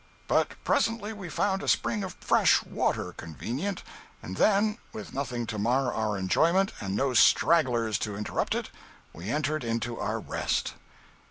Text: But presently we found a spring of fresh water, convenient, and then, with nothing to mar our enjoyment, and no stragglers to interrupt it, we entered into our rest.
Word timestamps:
But 0.27 0.53
presently 0.63 1.13
we 1.13 1.29
found 1.29 1.61
a 1.61 1.67
spring 1.67 2.03
of 2.03 2.15
fresh 2.19 2.63
water, 2.63 3.13
convenient, 3.13 3.83
and 4.23 4.37
then, 4.37 4.79
with 4.93 5.13
nothing 5.13 5.45
to 5.45 5.59
mar 5.59 5.93
our 5.93 6.17
enjoyment, 6.17 6.73
and 6.81 6.95
no 6.95 7.13
stragglers 7.13 7.99
to 7.99 8.15
interrupt 8.17 8.55
it, 8.55 8.71
we 9.13 9.29
entered 9.29 9.63
into 9.63 9.99
our 9.99 10.19
rest. 10.19 10.73